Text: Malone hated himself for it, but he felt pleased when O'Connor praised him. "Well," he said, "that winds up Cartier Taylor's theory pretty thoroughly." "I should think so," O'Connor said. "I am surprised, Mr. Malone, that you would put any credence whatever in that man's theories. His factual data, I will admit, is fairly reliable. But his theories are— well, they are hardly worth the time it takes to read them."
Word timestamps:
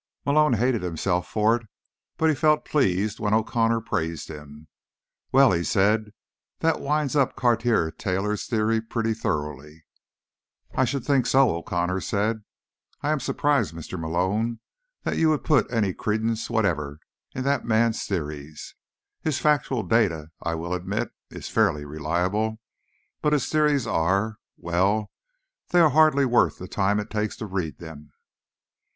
Malone 0.25 0.53
hated 0.53 0.81
himself 0.81 1.27
for 1.29 1.55
it, 1.57 1.67
but 2.17 2.27
he 2.27 2.33
felt 2.33 2.65
pleased 2.65 3.19
when 3.19 3.35
O'Connor 3.35 3.81
praised 3.81 4.29
him. 4.29 4.67
"Well," 5.31 5.51
he 5.51 5.63
said, 5.63 6.11
"that 6.57 6.81
winds 6.81 7.15
up 7.15 7.35
Cartier 7.35 7.91
Taylor's 7.91 8.47
theory 8.47 8.81
pretty 8.81 9.13
thoroughly." 9.13 9.85
"I 10.73 10.85
should 10.85 11.05
think 11.05 11.27
so," 11.27 11.51
O'Connor 11.55 12.01
said. 12.01 12.43
"I 13.03 13.11
am 13.11 13.19
surprised, 13.19 13.75
Mr. 13.75 13.99
Malone, 13.99 14.59
that 15.03 15.17
you 15.17 15.29
would 15.29 15.43
put 15.43 15.71
any 15.71 15.93
credence 15.93 16.49
whatever 16.49 16.99
in 17.35 17.43
that 17.43 17.63
man's 17.65 18.03
theories. 18.03 18.73
His 19.21 19.37
factual 19.37 19.83
data, 19.83 20.31
I 20.41 20.55
will 20.55 20.73
admit, 20.73 21.11
is 21.29 21.47
fairly 21.47 21.85
reliable. 21.85 22.59
But 23.21 23.33
his 23.33 23.47
theories 23.49 23.85
are— 23.85 24.37
well, 24.57 25.11
they 25.69 25.79
are 25.79 25.91
hardly 25.91 26.25
worth 26.25 26.57
the 26.57 26.67
time 26.67 26.99
it 26.99 27.11
takes 27.11 27.37
to 27.37 27.45
read 27.45 27.77
them." 27.77 28.13